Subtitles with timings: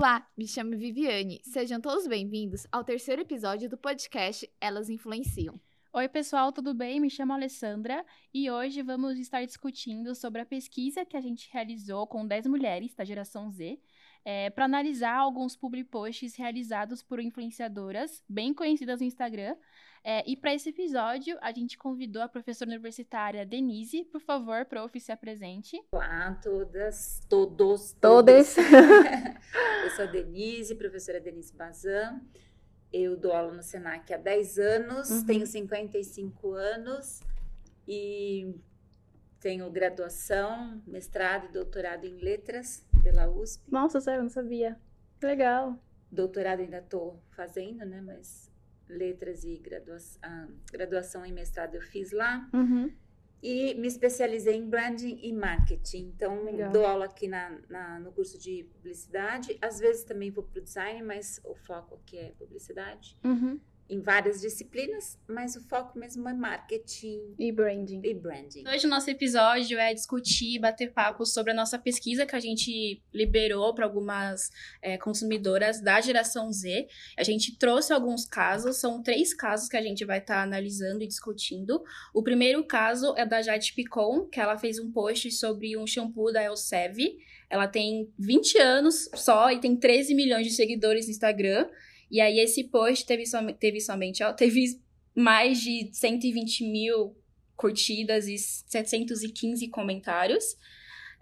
[0.00, 1.42] Olá, me chamo Viviane.
[1.44, 5.60] Sejam todos bem-vindos ao terceiro episódio do podcast Elas Influenciam.
[5.92, 6.98] Oi, pessoal, tudo bem?
[6.98, 8.02] Me chamo Alessandra
[8.32, 12.94] e hoje vamos estar discutindo sobre a pesquisa que a gente realizou com 10 mulheres
[12.94, 13.78] da geração Z
[14.24, 19.56] é, para analisar alguns public posts realizados por influenciadoras bem conhecidas no Instagram.
[20.02, 24.04] É, e para esse episódio, a gente convidou a professora universitária Denise.
[24.04, 25.78] Por favor, prof, se apresente.
[25.92, 28.56] Olá, todas, todos, todas.
[29.84, 32.20] Eu sou a Denise, professora Denise Bazan.
[32.92, 35.26] Eu dou aula no Senac há 10 anos, uhum.
[35.26, 37.20] tenho 55 anos
[37.86, 38.54] e
[39.40, 43.64] tenho graduação, mestrado e doutorado em letras pela USP.
[43.70, 44.78] Nossa, sério, não sabia.
[45.22, 45.78] Legal.
[46.10, 48.00] Doutorado ainda estou fazendo, né?
[48.00, 48.50] Mas
[48.88, 50.20] letras e graduação,
[50.70, 52.48] graduação em mestrado eu fiz lá.
[52.52, 52.92] Uhum.
[53.42, 56.12] E me especializei em branding e marketing.
[56.14, 56.70] Então, Legal.
[56.72, 59.56] dou aula aqui na, na, no curso de publicidade.
[59.62, 63.16] Às vezes também vou para o design, mas o foco aqui é publicidade.
[63.24, 63.58] Uhum
[63.90, 68.00] em várias disciplinas, mas o foco mesmo é marketing e branding.
[68.04, 68.64] E branding.
[68.68, 73.02] Hoje o nosso episódio é discutir, bater papo sobre a nossa pesquisa que a gente
[73.12, 76.86] liberou para algumas é, consumidoras da geração Z.
[77.18, 81.02] A gente trouxe alguns casos, são três casos que a gente vai estar tá analisando
[81.02, 81.82] e discutindo.
[82.14, 86.32] O primeiro caso é da Jade Picon, que ela fez um post sobre um shampoo
[86.32, 86.96] da Elsev.
[87.48, 91.68] Ela tem 20 anos só e tem 13 milhões de seguidores no Instagram.
[92.10, 94.80] E aí esse post teve, som, teve somente, ó, teve
[95.14, 97.16] mais de 120 mil
[97.56, 100.56] curtidas e 715 comentários.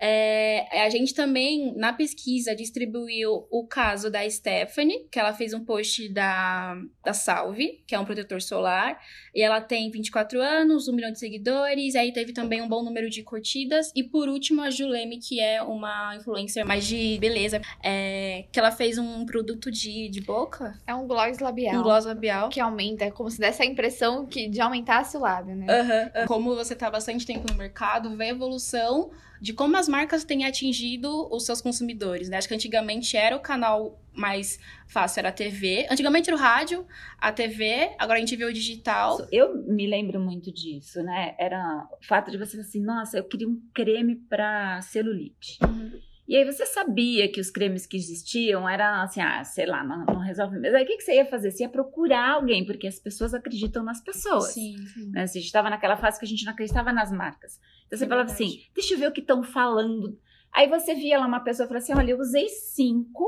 [0.01, 5.65] É, a gente também, na pesquisa, distribuiu o caso da Stephanie, que ela fez um
[5.65, 9.01] post da, da Salve, que é um protetor solar,
[9.35, 13.11] e ela tem 24 anos, um milhão de seguidores, aí teve também um bom número
[13.11, 18.45] de curtidas, e por último a Juleme, que é uma influencer mais de beleza, é,
[18.53, 20.79] que ela fez um produto de, de boca.
[20.87, 21.81] É um gloss labial.
[21.81, 22.49] Um gloss labial.
[22.51, 25.67] Que aumenta, é como se desse a impressão que, de aumentasse o lábio, né?
[25.69, 26.27] Uhum, uhum.
[26.27, 29.11] Como você tá bastante tempo no mercado, vê a evolução
[29.41, 32.37] de como as marcas têm atingido os seus consumidores, né?
[32.37, 35.87] Acho que antigamente era o canal mais fácil, era a TV.
[35.91, 36.87] Antigamente era o rádio,
[37.19, 39.27] a TV, agora a gente vê o digital.
[39.33, 41.35] Eu me lembro muito disso, né?
[41.39, 45.59] Era o fato de você assim, nossa, eu queria um creme para celulite.
[45.65, 46.08] Uhum.
[46.29, 50.05] E aí você sabia que os cremes que existiam eram assim, ah, sei lá, não,
[50.05, 50.77] não resolve mesmo.
[50.77, 51.51] Aí o que, que você ia fazer?
[51.51, 54.53] Você ia procurar alguém, porque as pessoas acreditam nas pessoas.
[54.53, 55.11] Sim, sim.
[55.11, 55.23] Né?
[55.23, 57.59] Assim, a gente estava naquela fase que a gente não acreditava nas marcas.
[57.87, 58.45] Então você é falava verdade.
[58.45, 60.19] assim, deixa eu ver o que estão falando.
[60.53, 63.25] Aí você via lá uma pessoa e falava assim, olha, eu usei cinco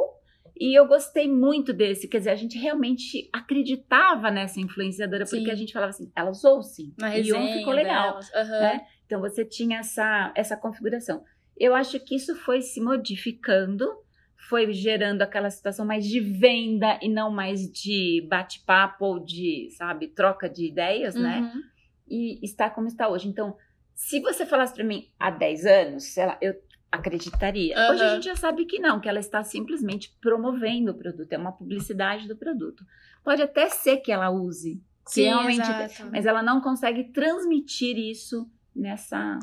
[0.61, 2.07] e eu gostei muito desse.
[2.07, 5.39] Quer dizer, a gente realmente acreditava nessa influenciadora, sim.
[5.39, 6.93] porque a gente falava assim, ela usou sim.
[7.25, 8.17] E um ficou legal.
[8.17, 8.51] Uhum.
[8.61, 8.87] Né?
[9.07, 11.25] Então você tinha essa, essa configuração.
[11.61, 13.87] Eu acho que isso foi se modificando,
[14.49, 20.09] foi gerando aquela situação mais de venda e não mais de bate-papo ou de, sabe,
[20.09, 21.41] troca de ideias, né?
[21.41, 21.45] uhum.
[21.45, 21.63] né?
[22.09, 23.29] E está como está hoje.
[23.29, 23.55] Então,
[23.95, 26.55] se você falasse para mim há 10 anos, sei lá, eu
[26.91, 27.77] acreditaria.
[27.77, 27.91] Uhum.
[27.93, 31.39] Hoje a gente já sabe que não, que ela está simplesmente promovendo o produto, é
[31.39, 32.85] uma publicidade do produto.
[33.23, 36.11] Pode até ser que ela use, Sim, realmente, exato.
[36.11, 39.39] mas ela não consegue transmitir isso nessa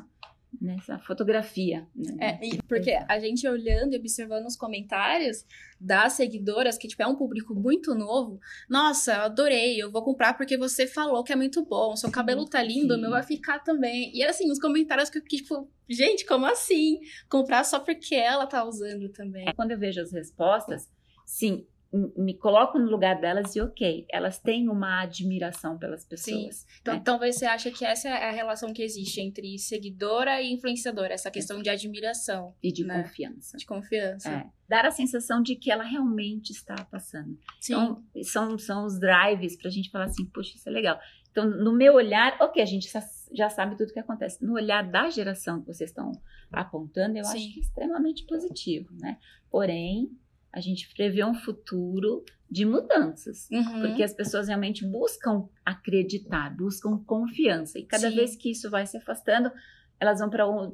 [0.61, 1.87] nessa fotografia.
[1.95, 2.39] Né?
[2.41, 5.45] É, porque a gente olhando e observando os comentários
[5.79, 10.35] das seguidoras, que tipo, é um público muito novo, nossa, eu adorei, eu vou comprar
[10.35, 13.59] porque você falou que é muito bom, seu cabelo tá lindo, o meu vai ficar
[13.59, 14.11] também.
[14.15, 16.99] E assim, os comentários que eu tipo, gente, como assim?
[17.29, 19.47] Comprar só porque ela tá usando também.
[19.47, 20.89] É, quando eu vejo as respostas,
[21.25, 26.55] sim, me coloco no lugar delas e ok, elas têm uma admiração pelas pessoas.
[26.57, 26.67] Sim.
[26.81, 26.99] Então, né?
[26.99, 31.31] então você acha que essa é a relação que existe entre seguidora e influenciadora, essa
[31.31, 33.03] questão de admiração e de né?
[33.03, 33.57] confiança.
[33.57, 34.29] De confiança.
[34.29, 34.45] É.
[34.67, 37.39] Dar a sensação de que ela realmente está passando.
[37.61, 37.73] Sim.
[37.73, 40.99] Então, são, são os drives para a gente falar assim, poxa, isso é legal.
[41.31, 42.89] Então, no meu olhar, ok, a gente
[43.31, 44.43] já sabe tudo o que acontece.
[44.43, 46.11] No olhar da geração que vocês estão
[46.51, 47.37] apontando, eu Sim.
[47.37, 49.17] acho que é extremamente positivo, né?
[49.49, 50.09] Porém,
[50.53, 53.81] a gente prevê um futuro de mudanças, uhum.
[53.81, 58.15] porque as pessoas realmente buscam acreditar, buscam confiança, e cada Sim.
[58.15, 59.51] vez que isso vai se afastando,
[59.99, 60.29] elas vão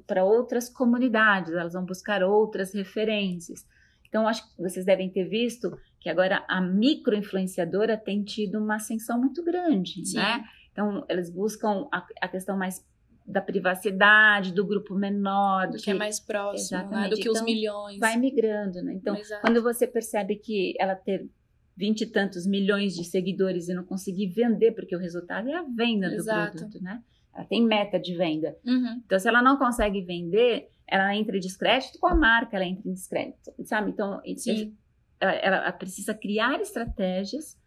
[0.05, 3.65] para outras comunidades, elas vão buscar outras referências.
[4.07, 9.19] Então, acho que vocês devem ter visto que agora a micro-influenciadora tem tido uma ascensão
[9.19, 10.17] muito grande, Sim.
[10.17, 10.43] né?
[10.71, 12.85] Então, eles buscam a, a questão mais
[13.25, 15.67] da privacidade, do grupo menor.
[15.67, 17.09] Do que, que é mais próximo, né?
[17.09, 17.99] do que então, os milhões.
[17.99, 18.93] Vai migrando, né?
[18.93, 19.41] Então, Exato.
[19.41, 21.29] quando você percebe que ela ter
[21.75, 25.63] vinte e tantos milhões de seguidores e não conseguir vender, porque o resultado é a
[25.63, 26.51] venda Exato.
[26.51, 27.01] do produto, né?
[27.33, 28.55] Ela tem meta de venda.
[28.65, 29.01] Uhum.
[29.05, 32.87] Então, se ela não consegue vender, ela entra em descrédito com a marca, ela entra
[32.87, 33.89] em descrédito, sabe?
[33.89, 34.75] Então, Sim
[35.23, 37.57] ela precisa criar estratégias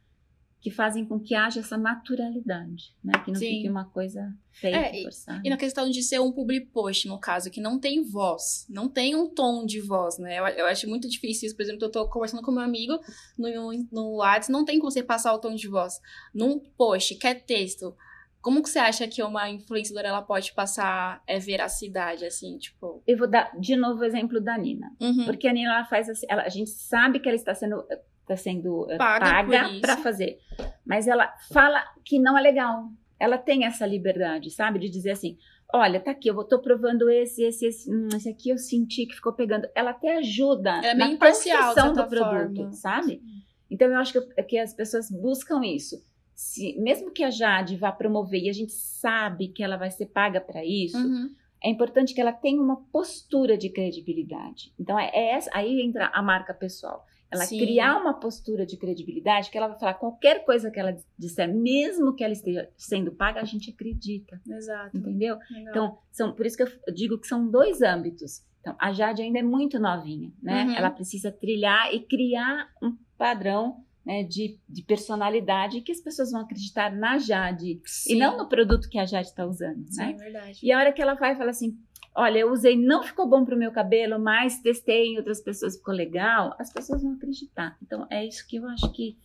[0.66, 3.12] que fazem com que haja essa naturalidade, né?
[3.24, 3.46] Que não Sim.
[3.46, 5.40] fique uma coisa feita, É, e- forçada.
[5.44, 8.88] E na questão de ser um public post, no caso, que não tem voz, não
[8.88, 10.40] tem um tom de voz, né?
[10.40, 11.54] Eu, eu acho muito difícil isso.
[11.56, 12.98] Por exemplo, eu tô conversando com meu amigo
[13.38, 13.48] no,
[13.92, 16.00] no WhatsApp, não tem como você passar o tom de voz.
[16.34, 17.94] Num post, que é texto,
[18.40, 23.04] como que você acha que uma influenciadora ela pode passar é, veracidade, assim, tipo...
[23.06, 24.90] Eu vou dar de novo o exemplo da Nina.
[25.00, 25.26] Uhum.
[25.26, 27.84] Porque a Nina ela faz assim, ela- a gente sabe que ela está sendo
[28.26, 30.38] está sendo eh, Paga para fazer,
[30.84, 32.88] mas ela fala que não é legal.
[33.19, 35.38] Ela tem essa liberdade, sabe, de dizer assim,
[35.73, 39.14] olha, tá aqui, eu tô provando esse, esse, esse, hum, esse aqui eu senti que
[39.14, 39.67] ficou pegando.
[39.75, 42.73] Ela até ajuda é na construção do produto, forma.
[42.73, 43.23] sabe?
[43.70, 45.96] Então eu acho que, que as pessoas buscam isso.
[46.34, 50.06] Se, mesmo que a Jade vá promover e a gente sabe que ela vai ser
[50.06, 51.31] paga para isso, Uhum.
[51.64, 54.72] é importante que ela tenha uma postura de credibilidade.
[54.79, 57.05] Então, é, é essa, aí entra a marca pessoal.
[57.31, 57.58] Ela Sim.
[57.58, 62.14] criar uma postura de credibilidade que ela vai falar qualquer coisa que ela disser, mesmo
[62.14, 64.96] que ela esteja sendo paga, a gente acredita, Exato.
[64.96, 65.37] entendeu?
[65.50, 65.70] Legal.
[65.70, 68.44] Então, são, por isso que eu digo que são dois âmbitos.
[68.61, 70.64] Então, a Jade ainda é muito novinha, né?
[70.64, 70.75] Uhum.
[70.75, 76.43] Ela precisa trilhar e criar um padrão né, de, de personalidade que as pessoas vão
[76.43, 78.14] acreditar na Jade Sim.
[78.14, 80.11] e não no produto que a Jade está usando, Sim, né?
[80.12, 80.61] é verdade.
[80.62, 81.76] E a hora que ela vai e fala assim:
[82.16, 85.92] Olha, eu usei, não ficou bom pro meu cabelo, mas testei em outras pessoas, ficou
[85.94, 87.76] legal, as pessoas vão acreditar.
[87.82, 89.18] Então, é isso que eu acho que,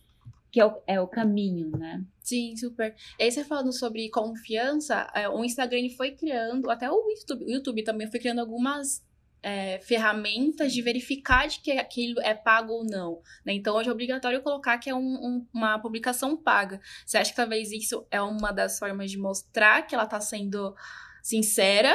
[0.50, 2.04] que é, o, é o caminho, né?
[2.20, 2.94] Sim, super.
[3.18, 7.50] E aí você falando sobre confiança, é, o Instagram foi criando, até o YouTube, o
[7.50, 9.02] YouTube também foi criando algumas
[9.42, 13.20] é, ferramentas de verificar de que aquilo é pago ou não.
[13.44, 13.52] né?
[13.54, 16.80] Então hoje é obrigatório colocar que é um- um- uma publicação paga.
[17.04, 20.74] Você acha que talvez isso é uma das formas de mostrar que ela tá sendo
[21.22, 21.92] sincera?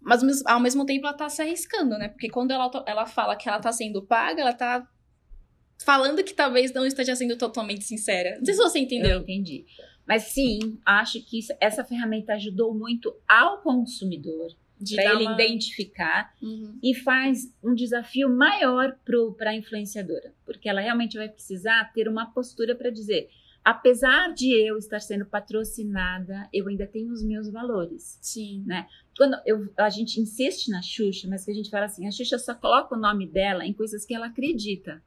[0.00, 2.08] Mas ao mes- ao mesmo tempo ela tá se arriscando, né?
[2.08, 4.86] Porque quando ela, ela fala que ela tá sendo paga, ela tá
[5.84, 8.36] falando que talvez não esteja sendo totalmente sincera.
[8.38, 9.20] Não sei se você Eu entendeu.
[9.20, 9.64] entendi.
[10.06, 14.48] Mas sim, acho que isso- essa ferramenta ajudou muito ao consumidor,
[14.94, 16.78] para ele uma- identificar Uhum.
[16.82, 18.96] e faz um desafio maior
[19.36, 23.28] para a influenciadora, porque ela realmente vai precisar ter uma postura para dizer:
[23.64, 28.18] apesar de eu estar sendo patrocinada, eu ainda tenho os meus valores.
[28.20, 28.64] Sim.
[29.16, 32.38] Quando eu- a gente insiste na Xuxa, mas que a gente fala assim, a Xuxa
[32.38, 35.02] só coloca o nome dela em coisas que ela acredita.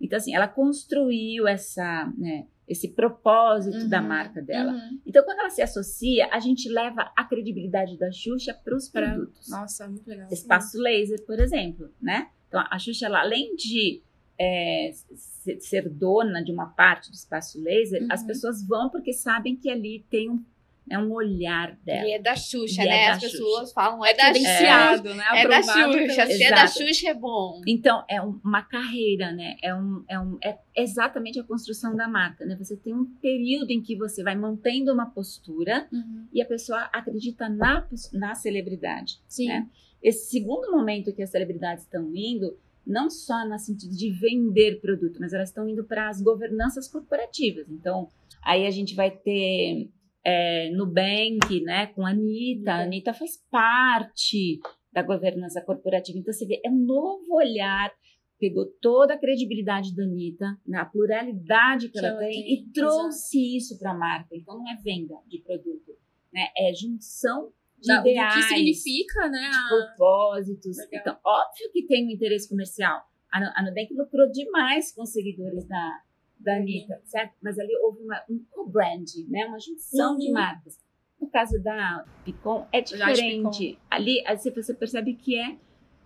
[0.00, 4.72] Então, assim, ela construiu essa, né, esse propósito da Uhum, marca dela.
[4.72, 5.00] Uhum.
[5.04, 9.48] Então, quando ela se associa, a gente leva a credibilidade da Xuxa para os produtos.
[9.50, 10.28] Nossa, muito legal.
[10.30, 12.28] Espaço laser, por exemplo, né?
[12.48, 14.02] Então, a Xuxa, ela, além de
[14.42, 18.08] é, se- ser dona de uma parte do espaço laser, Uhum.
[18.10, 20.42] as pessoas vão porque sabem que ali tem um,
[20.90, 22.06] é um olhar dela.
[22.08, 23.06] E é da Xuxa, E é né?
[23.06, 23.32] da As Xuxa.
[23.38, 24.32] pessoas falam, é da Xuxa.
[24.32, 25.24] Credenciado, né?
[25.34, 26.26] É da Xuxa.
[26.26, 26.66] Se é da.
[26.66, 27.60] Xuxa, é bom.
[27.66, 29.56] Então, é um- uma carreira, né?
[29.62, 32.56] É, um, é, um, é exatamente a construção da marca, né?
[32.56, 36.26] Você tem um período em que você vai mantendo uma postura Uhum.
[36.32, 39.20] e a pessoa acredita na, na celebridade.
[39.28, 39.48] Sim.
[39.48, 39.66] né?
[40.02, 45.18] Esse segundo momento que as celebridades estão indo, não só no sentido de vender produto,
[45.20, 47.68] mas elas estão indo para as governanças corporativas.
[47.68, 48.08] Então,
[48.42, 49.88] aí a gente vai ter
[50.24, 52.72] é, Nubank, né, com a Anitta.
[52.72, 52.82] A.
[52.82, 54.60] Anitta faz parte
[54.92, 56.18] da governança corporativa.
[56.18, 57.92] Então, você vê, é um novo olhar,
[58.38, 62.72] pegou toda a credibilidade da Anitta, né, a pluralidade que, Que ela, tem, tem, e
[62.72, 64.34] trouxe isso para a marca.
[64.34, 65.92] Então, não é venda de produto,
[66.32, 69.50] né, é junção de Da- o ideais que significa, né?
[69.54, 70.76] a- propósitos.
[70.76, 71.00] Legal.
[71.00, 73.00] Então, óbvio que tem um interesse comercial.
[73.32, 76.00] A Nubank lucrou demais com os seguidores da,
[76.40, 77.34] da Anitta, certo?
[77.42, 79.46] Mas ali houve uma, um co-brand, né?
[79.46, 80.32] uma junção de Uhum.
[80.32, 80.78] marcas.
[81.20, 83.06] No caso da Picon, é de Picon.
[83.12, 83.78] diferente.
[83.90, 85.56] Ali você você percebe que é,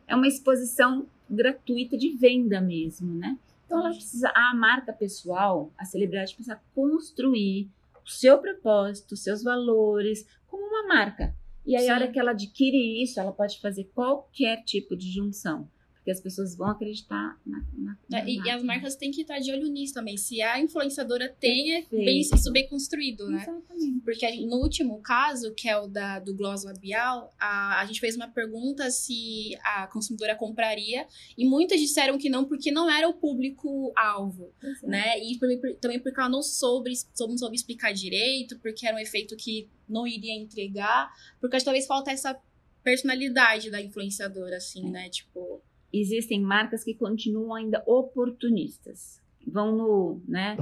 [0.08, 3.38] é uma exposição gratuita de venda mesmo, né?
[3.64, 7.70] Então, ela precisa, a marca pessoal, a celebridade precisa construir
[8.04, 11.34] o seu propósito, os seus valores, como uma marca.
[11.64, 11.90] E aí, Sim.
[11.90, 15.66] a hora que ela adquire isso, ela pode fazer qualquer tipo de junção.
[16.04, 19.38] Porque as pessoas vão acreditar na, na, na É, e, as marcas têm que estar
[19.38, 20.18] de olho nisso também.
[20.18, 23.42] Se a influenciadora tem é bem, isso bem construído, né?
[23.42, 24.00] Exatamente.
[24.04, 28.16] Porque no último caso, que é o da, do gloss labial, a, a gente fez
[28.16, 31.06] uma pergunta se a consumidora compraria
[31.38, 34.87] e muitas disseram que não, porque não era o público-alvo, é.
[34.87, 35.25] né?
[35.25, 39.00] E também, por- também porque ela não soube, não soube explicar direito, porque era um
[39.00, 42.38] efeito que não iria entregar, porque talvez falta essa
[42.82, 45.08] personalidade da influenciadora, assim, né?
[45.08, 45.62] Tipo,
[46.00, 49.20] Existem marcas que continuam ainda oportunistas.
[49.46, 50.56] Vão no, né,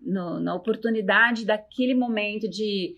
[0.00, 2.96] no- na oportunidade daquele momento de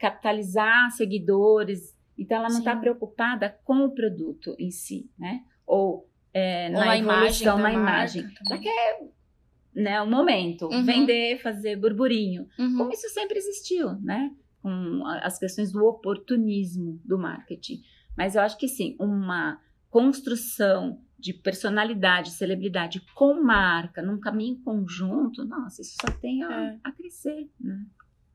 [0.00, 1.94] capitalizar seguidores.
[2.16, 5.40] Então, ela não está preocupada com o produto em si, né?
[5.66, 8.22] Ou, é, ou na, imagem, na imagem.
[8.22, 8.36] também.
[8.50, 9.14] Ela quer
[9.74, 10.84] né, o momento, Uhum.
[10.84, 12.46] vender, fazer burburinho.
[12.56, 12.76] Uhum.
[12.76, 14.30] Como isso sempre existiu, né?
[14.62, 17.82] Com as questões do oportunismo do marketing.
[18.16, 19.60] Mas eu acho que sim, uma
[19.90, 26.78] construção de personalidade, celebridade com marca, num caminho conjunto, nossa, isso só tem a, É.
[26.84, 27.86] a crescer, né?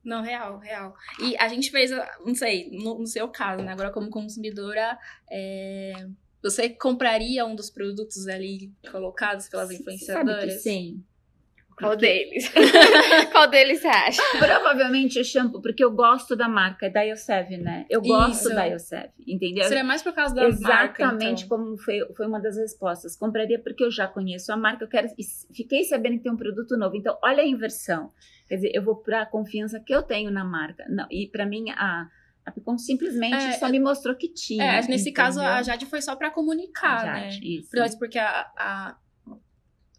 [0.03, 0.95] Não, real, real.
[1.21, 1.91] E a gente fez,
[2.25, 3.71] não sei, no, no seu caso, né?
[3.73, 4.97] Agora como consumidora,
[5.29, 6.07] é,
[6.41, 10.63] você compraria um dos produtos ali colocados pelas Você Sabe que influenciadoras?
[10.63, 11.03] sim.
[11.79, 12.51] Qual deles?
[13.31, 14.21] Qual deles você acha?
[14.37, 17.85] Provavelmente o shampoo, porque eu gosto da marca, é da Yosev, né?
[17.89, 18.55] Eu gosto Isso.
[18.55, 19.63] da Yosev, entendeu?
[19.65, 21.57] Seria mais por causa da marca, Exatamente então.
[21.57, 23.15] como foi, foi uma das respostas.
[23.15, 25.07] Compraria porque eu já conheço a marca, eu quero.
[25.53, 26.95] Fiquei sabendo que tem um produto novo.
[26.95, 28.11] Então, olha a inversão.
[28.47, 30.83] Quer dizer, eu vou para a confiança que eu tenho na marca.
[30.89, 32.07] Não, e para mim, a,
[32.45, 34.63] a Picon simplesmente É, só me mostrou que tinha.
[34.79, 35.55] É, nesse caso, entendeu?
[35.55, 37.29] a Jade foi só pra comunicar, A né?
[37.31, 37.69] Jade, isso.
[37.69, 38.95] Porque- Porque a, a-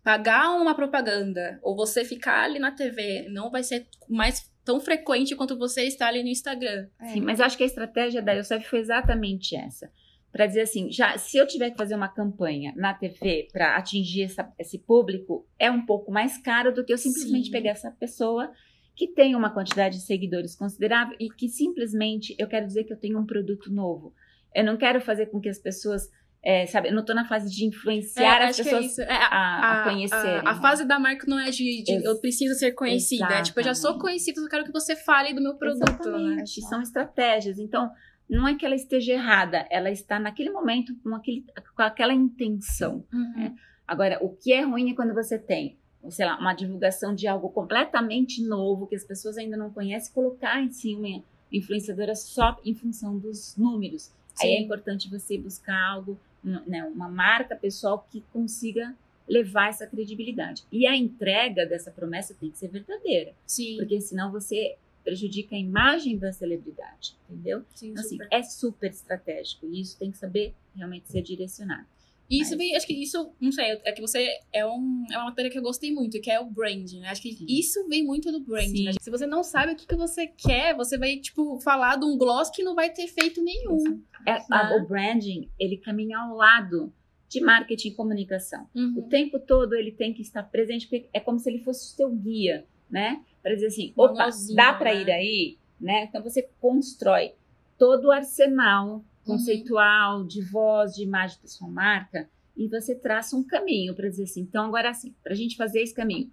[0.02, 5.34] pagar uma propaganda ou você ficar ali na TV não vai ser mais tão frequente
[5.36, 6.88] quanto você estar ali no Instagram.
[7.12, 9.90] Sim, mas acho que a estratégia da Yosef foi exatamente essa.
[10.32, 14.22] Para dizer assim, já se eu tiver que fazer uma campanha na TV para atingir
[14.24, 17.52] essa- esse público, é um pouco mais caro do que eu simplesmente Sim.
[17.52, 18.50] pegar essa pessoa
[18.94, 22.98] que tem uma quantidade de seguidores considerável e que simplesmente eu quero dizer que eu
[22.98, 24.14] tenho um produto novo.
[24.54, 26.08] Eu não quero fazer com que as pessoas,
[26.42, 28.98] é, sabe, eu não estou na fase de influenciar É, as é pessoas.
[28.98, 30.36] É, a, a conhecerem.
[30.36, 30.60] A, a né?
[30.60, 33.26] fase da marca não é de, de eu preciso ser conhecida.
[33.26, 34.02] É tipo, eu já sou Exatamente.
[34.02, 36.18] conhecida, eu quero que você fale do meu produto, né?
[36.18, 37.58] Exatamente, são estratégias.
[37.58, 37.90] Então,
[38.28, 41.44] não é que ela esteja errada, ela está naquele momento com, aquele,
[41.76, 43.04] com aquela intenção.
[43.12, 43.54] Uhum.
[43.86, 45.76] Agora, o que é ruim é quando você tem,
[46.08, 50.62] sei lá, uma divulgação de algo completamente novo que as pessoas ainda não conhecem, colocar
[50.62, 54.10] em si uma influenciadora só em função dos números.
[54.40, 54.64] Aí é Sim.
[54.64, 58.94] importante você buscar algo, né, uma marca pessoal que consiga
[59.28, 60.64] levar essa credibilidade.
[60.72, 65.58] E a entrega dessa promessa tem que ser verdadeira, Sim, porque senão você prejudica a
[65.58, 67.64] imagem da celebridade, entendeu?
[67.74, 68.28] sim, Então, assim, super.
[68.30, 71.86] é super estratégico e isso tem que saber realmente ser direcionado.
[72.30, 75.24] E isso vem, acho que isso, não sei, é que você é, um, é uma
[75.26, 77.08] matéria que eu gostei muito, que é o brand, né?
[77.08, 77.44] Acho que Sim.
[77.48, 78.84] isso vem muito do brand, Sim.
[78.84, 78.92] né?
[79.00, 82.16] Se você não sabe o que, que você quer, você vai, tipo, falar de um
[82.16, 84.00] gloss que não vai ter feito nenhum.
[84.24, 84.76] É, a- Né?
[84.76, 86.92] o branding, ele caminha ao lado
[87.28, 88.68] de marketing e comunicação.
[88.74, 89.08] O Uhum.
[89.08, 92.10] tempo todo ele tem que estar presente, porque é como se ele fosse o seu
[92.10, 93.24] guia, né?
[93.42, 95.02] Para dizer assim, opa, dá para né?
[95.02, 96.04] ir aí, né?
[96.04, 97.32] Então você constrói
[97.78, 103.42] todo o arsenal conceitual de voz, de imagem da sua marca e você traça um
[103.42, 106.30] caminho para dizer assim, então agora assim, para a gente fazer esse caminho,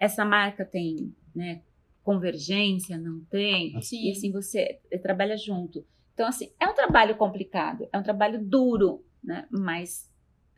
[0.00, 1.60] essa marca tem, né,
[2.02, 4.06] convergência, não tem, Sim.
[4.06, 5.84] e assim você trabalha junto.
[6.14, 9.46] Então assim, é um trabalho complicado, é um trabalho duro, né?
[9.50, 10.10] Mas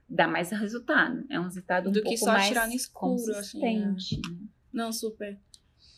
[0.08, 3.14] dá mais resultado, é um resultado um Do que pouco só mais tirar no escuro,
[3.36, 3.82] assim, né?
[3.82, 4.20] consistente.
[4.30, 4.38] né?
[4.72, 5.38] Não, super.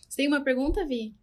[0.09, 1.14] Você tem uma pergunta, Vi?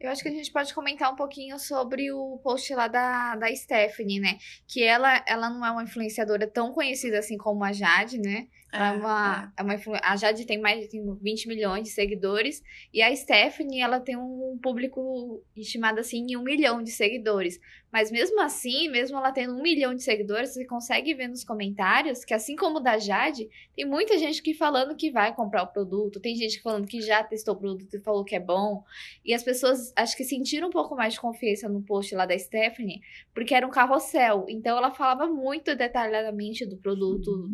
[0.00, 3.54] Eu acho que a gente pode comentar um pouquinho sobre o post lá da, da
[3.54, 4.38] Stephanie, né?
[4.66, 8.46] Que ela, ela não é uma influenciadora tão conhecida assim como a Jade, né?
[8.72, 11.90] Ela é uma, é uma influ- a Jade tem mais de tem 20 milhões de
[11.90, 17.60] seguidores e a Stephanie ela tem um público estimado assim em um milhão de seguidores.
[17.92, 22.24] Mas mesmo assim, mesmo ela tendo um milhão de seguidores, você consegue ver nos comentários
[22.24, 25.68] que assim como o da Jade, tem muita gente que falando que vai comprar o
[25.68, 28.84] produto, tem gente falando que já testou o produto e falou que é bom.
[29.24, 32.38] E as pessoas acho que sentiram um pouco mais de confiança no post lá da
[32.38, 33.00] Stephanie,
[33.32, 34.44] porque era um carrossel.
[34.48, 37.48] Então ela falava muito detalhadamente do produto,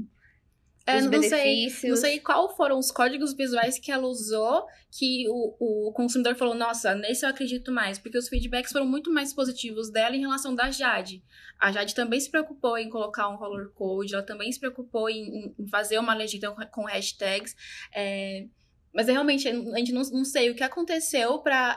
[0.87, 1.91] É, dos não sei, benefícios.
[1.91, 6.55] não sei qual foram os códigos visuais que ela usou que o, o consumidor falou,
[6.55, 10.55] nossa, nesse eu acredito mais, porque os feedbacks foram muito mais positivos dela em relação
[10.55, 11.23] da Jade.
[11.59, 15.55] A Jade também se preocupou em colocar um valor code, ela também se preocupou em,
[15.59, 17.55] em fazer uma legenda com, com hashtags,
[17.95, 18.47] é,
[18.93, 21.77] mas é realmente, a gente não, não sei o que aconteceu para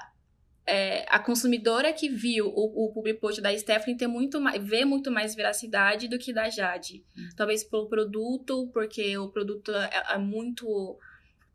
[1.10, 5.12] a consumidora que viu o, o public post da Stephanie ter muito mais, ver muito
[5.12, 7.04] mais veracidade do que da Jade.
[7.36, 10.98] Talvez pelo produto, porque o produto é, é muito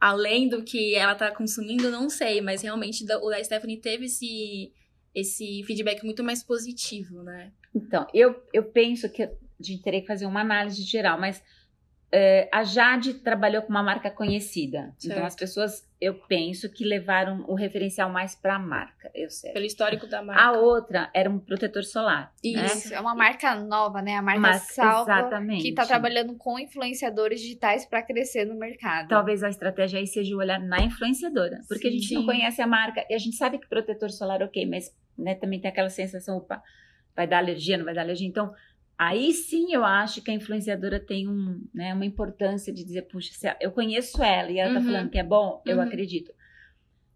[0.01, 4.73] além do que ela tá consumindo, não sei, mas realmente o da Stephanie teve esse,
[5.15, 7.53] esse feedback muito mais positivo, né?
[7.75, 11.43] Então, eu, eu penso que a gente teria que fazer uma análise geral, mas
[12.13, 14.93] é, a Jade trabalhou com uma marca conhecida.
[14.99, 15.25] Então, Certo.
[15.27, 19.53] as pessoas, eu penso que levaram o referencial mais para a marca, eu sei.
[19.53, 20.43] Pelo histórico da marca.
[20.43, 22.33] A outra era um protetor solar.
[22.45, 22.67] né?
[22.67, 24.17] Isso, é uma marca nova, né?
[24.17, 25.63] A marca Mas- Salva, exatamente.
[25.63, 29.09] que tá trabalhando com influenciadores digitais para crescer no mercado.
[29.09, 31.61] Talvez a estratégia aí seja o olhar na influenciadora.
[31.69, 32.15] Porque a gente Sim.
[32.17, 35.61] não conhece a marca e a gente sabe que protetor solar, ok, mas né, também
[35.61, 36.63] tem aquela sensação, opa,
[37.15, 38.27] vai dar alergia, não vai dar alergia.
[38.27, 38.53] Então,
[39.03, 43.57] Aí sim eu acho que a influenciadora tem um, né, uma importância de dizer, puxa,
[43.59, 44.85] eu conheço ela e ela tá Uhum.
[44.85, 45.83] falando que é bom, eu Uhum.
[45.85, 46.31] acredito.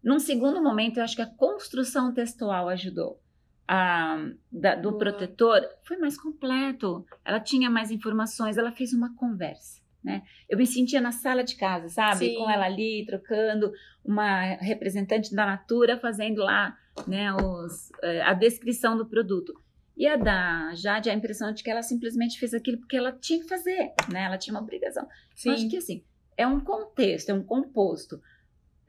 [0.03, 3.21] Num segundo momento, eu acho que a construção textual ajudou.
[3.67, 4.17] A,
[4.51, 4.97] da- do Boa.
[4.99, 7.05] protetor foi mais completo.
[7.23, 9.79] Ela tinha mais informações, ela fez uma conversa.
[10.03, 10.23] Né?
[10.49, 12.29] Eu me sentia na sala de casa, sabe?
[12.29, 12.35] Sim.
[12.35, 13.71] Com ela ali, trocando,
[14.03, 16.75] uma representante da Natura fazendo lá
[17.07, 19.53] né, os, eh, a descrição do produto.
[19.97, 23.39] E a da Jade, a impressão de que ela simplesmente fez aquilo porque ela tinha
[23.39, 24.23] que fazer, né?
[24.23, 25.07] Ela tinha uma obrigação.
[25.33, 25.49] Sim.
[25.49, 26.03] Eu acho que assim,
[26.37, 28.21] é um contexto, é um composto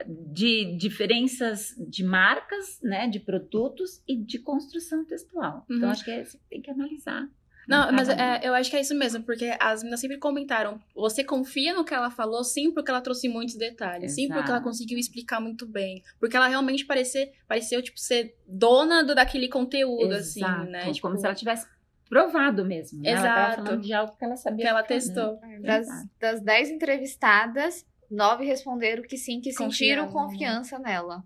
[0.05, 5.65] de diferenças de marcas, né, de produtos e de construção textual.
[5.69, 5.77] Uhum.
[5.77, 7.29] Então acho que é, você tem que analisar.
[7.67, 10.81] Não, mas é, eu acho que é isso mesmo, porque as meninas sempre comentaram.
[10.95, 14.59] Você confia no que ela falou, sim, porque ela trouxe muitos detalhes, sim, porque ela
[14.59, 14.65] Exato.
[14.65, 16.03] conseguiu explicar muito bem.
[16.21, 20.93] Porque ela realmente parecer, pareceu, tipo, ser dona do, daquele conteúdo, assim, Exato, né?
[20.93, 21.67] Tipo, como se ela tivesse
[22.09, 23.03] provado mesmo.
[23.03, 23.11] Né?
[23.11, 23.41] Ela Exato.
[23.51, 24.65] estava falando de algo que ela sabia.
[24.65, 24.95] que ela fazer.
[24.95, 25.41] testou.
[25.63, 26.09] Das, Exato.
[26.21, 30.29] das 10 entrevistadas, nove responderam que sim, que sentiram Confiavam.
[30.31, 31.25] confiança nela.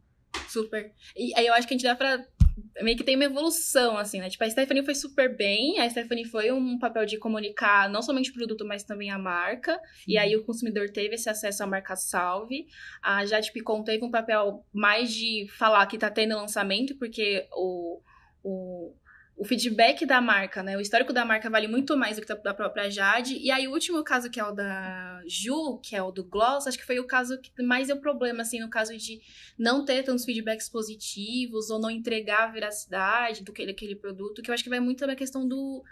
[0.49, 0.92] Super.
[1.16, 2.25] E aí eu acho que a gente dá pra.
[2.83, 4.30] Meio que tem uma evolução, assim, né?
[4.30, 5.78] Tipo, a Stephanie foi super bem.
[5.78, 9.78] A Stephanie foi um papel de comunicar não somente o produto, mas também a marca.
[10.07, 12.66] E aí o consumidor teve esse acesso à marca Salve.
[13.02, 18.00] A Jade Picon teve um papel mais de falar que tá tendo lançamento, porque o,
[18.42, 18.95] o,
[19.40, 20.76] o feedback da marca, né?
[20.76, 23.38] O histórico da marca vale muito mais do que da própria Jade.
[23.38, 26.66] E aí o último caso, que é o da Ju, que é o do Gloss,
[26.66, 29.18] acho que foi o caso que mais deu problema, assim, no caso de
[29.59, 34.50] não ter tantos feedbacks positivos ou não entregar a veracidade do que aquele produto, que
[34.50, 35.82] eu acho que vai muito na questão do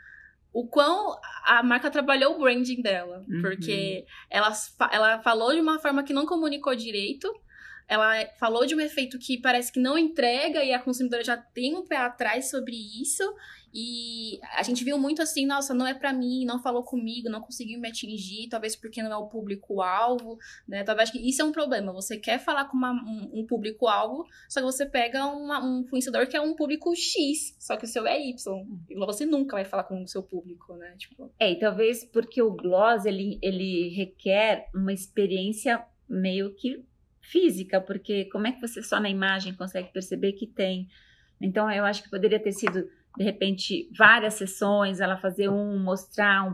[0.52, 3.40] o quão a marca trabalhou o branding dela, Uhum.
[3.40, 4.52] porque ela,
[4.92, 7.32] ela falou de uma forma que não comunicou direito,
[7.88, 11.74] ela falou de um efeito que parece que não entrega e a consumidora já tem
[11.74, 13.22] um pé atrás sobre isso.
[13.72, 17.40] E a gente viu muito assim, nossa, não é pra mim, não falou comigo, não
[17.42, 20.82] conseguiu me atingir, talvez porque não é o público-alvo, né?
[20.84, 21.92] Talvez que isso é um problema.
[21.92, 26.26] Você quer falar com uma- um, um público-alvo, só que você pega uma- um influenciador
[26.26, 28.66] que é um público X, só que o seu é Y.
[28.88, 30.94] E você nunca vai falar com o seu público, né?
[30.96, 36.82] Tipo, É, e talvez porque o gloss ele, ele requer uma experiência meio que
[37.30, 40.88] física, porque como é que você só na imagem consegue perceber que tem?
[41.40, 46.44] Então eu acho que poderia ter sido de repente várias sessões, ela fazer um, mostrar
[46.46, 46.52] um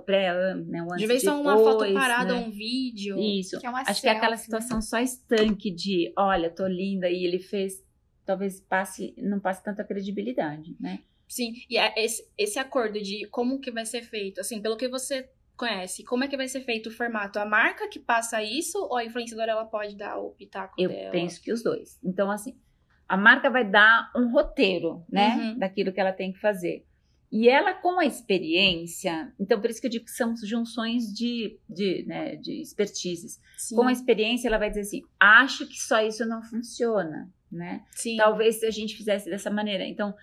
[0.00, 2.46] pré, né, um antes de vez só uma foto parada, né?
[2.46, 3.18] um vídeo.
[3.18, 3.60] Isso.
[3.60, 4.60] Que é Acho que é aquela selfie, né?
[4.60, 7.84] situação só estanque de, olha, tô linda e ele fez,
[8.24, 11.00] talvez passe, não passe tanta credibilidade, né?
[11.28, 14.88] Sim, e é esse, esse acordo de como que vai ser feito, assim, pelo que
[14.88, 17.38] você conhece, como é que vai ser feito o formato?
[17.38, 21.10] A marca que passa isso ou a influenciadora ela pode dar o pitaco Eu dela?
[21.10, 21.98] penso que os dois.
[22.04, 22.56] Então, assim,
[23.08, 25.58] a marca vai dar um roteiro, né, Uhum.
[25.58, 26.84] daquilo que ela tem que fazer.
[27.32, 31.58] E ela, com a experiência, então por isso que eu digo que são junções de,
[31.68, 33.40] de, né, de expertises.
[33.58, 37.84] Sim, Com a experiência, ela vai dizer assim: acho que só isso não funciona, né?
[37.90, 38.16] sim.
[38.16, 39.84] Talvez se a gente fizesse dessa maneira.
[39.84, 40.14] Então,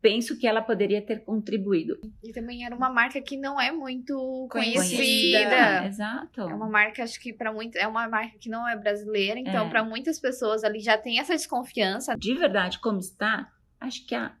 [0.00, 1.98] penso que ela poderia ter contribuído.
[2.22, 4.96] E também era uma marca que não é muito Conhecida.
[4.96, 5.86] conhecida.
[5.86, 6.40] Exato.
[6.40, 9.66] É uma marca, acho que para muitas, é uma marca que não é brasileira, então
[9.66, 9.70] É.
[9.70, 12.16] para muitas pessoas ali já tem essa desconfiança.
[12.16, 14.32] De verdade, como está, acho que a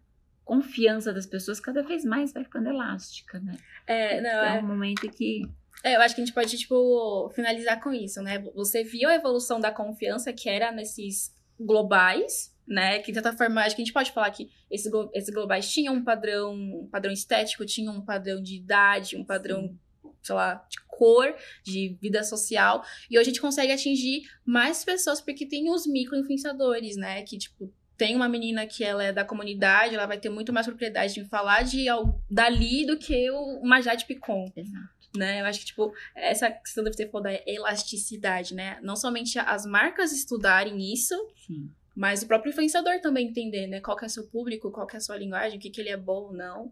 [0.44, 3.56] confiança das pessoas cada vez mais vai ficando elástica, né?
[3.86, 5.42] É, não, é é, um momento que
[5.84, 8.38] é, eu acho que a gente pode, tipo, finalizar com isso, né?
[8.54, 13.00] Você viu a evolução da confiança que era nesses globais, né?
[13.00, 15.92] Que de certa forma, acho que a gente pode falar que esses, esses globais tinham
[15.94, 19.76] um padrão, um padrão estético, tinham um padrão de idade, um padrão,
[20.22, 22.84] sei lá, de cor, de vida social.
[23.10, 27.22] E hoje a gente consegue atingir mais pessoas porque tem os micro-influenciadores, né?
[27.24, 30.66] Que, tipo, tem uma menina que ela é da comunidade, ela vai ter muito mais
[30.66, 34.88] propriedade de falar de al- dali do que o- uma Jade Picon Exato.
[35.16, 35.40] né?
[35.42, 38.78] Eu acho que, tipo, essa questão deve ter falado da elasticidade, né?
[38.82, 41.14] Não somente as marcas estudarem isso,
[41.46, 41.70] Sim.
[41.94, 43.80] Mas o próprio influenciador também entender, né?
[43.80, 45.90] Qual que é seu público, qual que é a sua linguagem, o que, que ele
[45.90, 46.70] é bom ou não.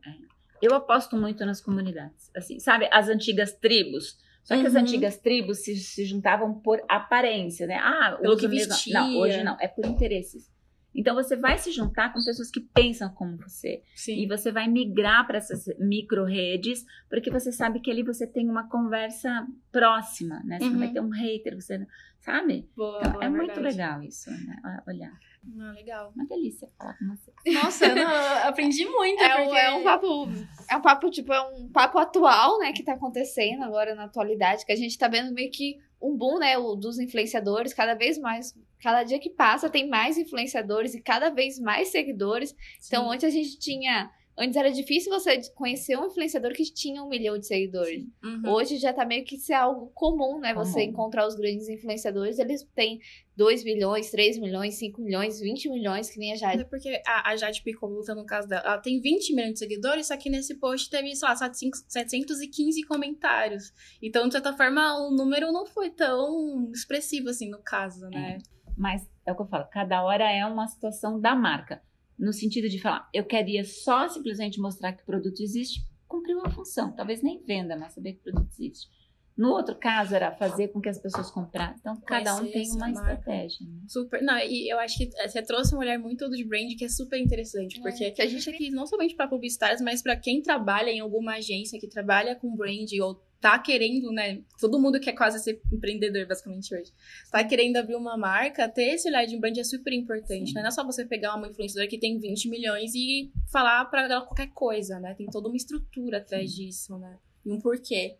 [0.60, 2.30] Eu aposto muito nas comunidades.
[2.36, 4.18] Assim, sabe, as antigas tribos.
[4.42, 4.80] Só que as Uhum.
[4.80, 7.76] antigas tribos se, se juntavam por aparência, né?
[7.76, 8.94] Ah, Pelo que vestia.
[8.94, 9.56] Não, hoje não.
[9.60, 10.50] É por interesses.
[10.98, 13.82] Então você vai se juntar com pessoas que pensam como você.
[13.94, 14.26] E Sim.
[14.28, 18.68] você vai migrar para essas micro redes, porque você sabe que ali você tem uma
[18.68, 20.58] conversa próxima, né?
[20.58, 20.78] Você não Uhum.
[20.78, 21.86] vai ter um hater, você
[22.20, 22.68] sabe?
[22.76, 23.76] Boa, Então, boa, é muito verdade.
[23.76, 24.56] legal isso, né?
[24.86, 25.12] Olhar.
[25.60, 26.12] Ah, legal.
[26.16, 27.32] Uma delícia falar com você.
[27.54, 29.18] Nossa, não, eu aprendi muito.
[29.22, 29.56] É porque...
[29.56, 30.28] é um papo,
[30.68, 34.66] é um papo, tipo, é um papo atual, né, que tá acontecendo agora na atualidade,
[34.66, 38.18] que a gente tá vendo meio que um boom, né, o, dos influenciadores, cada vez
[38.18, 42.54] mais, cada dia que passa tem mais influenciadores e cada vez mais seguidores.
[42.86, 43.14] Então, Sim.
[43.14, 47.36] antes a gente tinha Antes era difícil você conhecer um influenciador que tinha um milhão
[47.36, 48.06] de seguidores.
[48.22, 48.52] Uhum.
[48.52, 50.54] Hoje já tá meio que ser algo comum, né?
[50.54, 53.00] Você encontrar os grandes influenciadores, eles têm
[53.36, 56.62] 2 milhões, 3 milhões, 5 milhões, 20 milhões, que nem a Jade.
[56.62, 60.06] É porque a, a Jade Picoluta, no caso dela, ela tem 20 milhões de seguidores,
[60.06, 63.72] só que nesse post teve, sei lá, 715 comentários.
[64.00, 68.38] Então, de certa forma, o número não foi tão expressivo assim no caso, né?
[68.76, 71.82] Mas é o que eu falo, cada hora é uma situação da marca.
[72.18, 76.50] No sentido de falar, eu queria só simplesmente mostrar que o produto existe, cumpriu a
[76.50, 76.92] função.
[76.92, 78.88] Talvez nem venda, mas saber que o produto existe.
[79.36, 81.76] No outro caso, era fazer com que as pessoas comprassem.
[81.78, 83.12] Então, cada um tem uma marca.
[83.12, 83.64] estratégia.
[83.64, 83.82] Né?
[83.86, 84.20] Super.
[84.20, 87.20] Não, e eu acho que você trouxe um olhar muito de brand que é super
[87.20, 90.90] interessante, porque É, que a gente aqui não somente para publicitários, mas para quem trabalha
[90.90, 94.42] em alguma agência que trabalha com brand ou tá querendo, né?
[94.60, 96.92] Todo mundo quer quase ser empreendedor, basicamente, hoje.
[97.30, 100.54] Tá querendo abrir uma marca, ter esse olhar de brand é super importante, Sim.
[100.54, 100.62] né?
[100.62, 104.22] Não é só você pegar uma influenciadora que tem 20 milhões e falar pra ela
[104.22, 105.14] qualquer coisa, né?
[105.14, 107.16] Tem toda uma estrutura atrás disso, né?
[107.44, 108.16] E um porquê.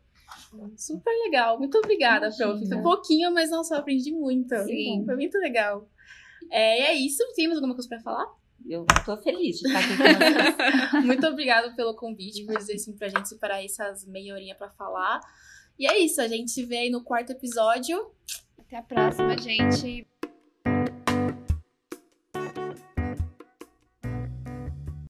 [0.77, 1.59] Super legal.
[1.59, 2.31] Muito obrigada.
[2.31, 2.69] Prof.
[2.69, 4.55] Foi um pouquinho, mas nossa, eu aprendi muito.
[4.65, 5.03] Sim.
[5.05, 5.89] Foi muito legal.
[6.51, 7.23] É, é isso.
[7.35, 8.27] Temos alguma coisa pra falar?
[8.67, 11.05] Eu tô feliz de estar aqui com vocês.
[11.07, 15.21] Muito obrigada pelo convite, por dizer assim pra gente separar essas meia horinha pra falar.
[15.79, 18.11] E é isso, a gente se vê aí no quarto episódio.
[18.59, 20.07] Até a próxima, gente.